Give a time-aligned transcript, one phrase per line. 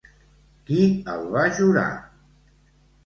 [0.69, 0.79] Qui
[1.15, 1.87] el va jurar?